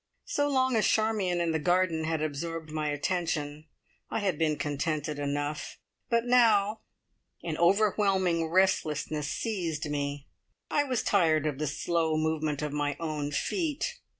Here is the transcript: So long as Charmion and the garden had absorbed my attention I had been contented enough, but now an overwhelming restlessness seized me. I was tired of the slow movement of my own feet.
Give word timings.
So 0.25 0.49
long 0.49 0.75
as 0.75 0.87
Charmion 0.87 1.39
and 1.39 1.53
the 1.53 1.59
garden 1.59 2.05
had 2.05 2.23
absorbed 2.23 2.71
my 2.71 2.89
attention 2.89 3.67
I 4.09 4.17
had 4.17 4.39
been 4.39 4.57
contented 4.57 5.19
enough, 5.19 5.77
but 6.09 6.25
now 6.25 6.79
an 7.43 7.55
overwhelming 7.59 8.47
restlessness 8.47 9.27
seized 9.29 9.87
me. 9.87 10.25
I 10.71 10.83
was 10.85 11.03
tired 11.03 11.45
of 11.45 11.59
the 11.59 11.67
slow 11.67 12.17
movement 12.17 12.63
of 12.63 12.73
my 12.73 12.97
own 12.99 13.29
feet. 13.29 13.99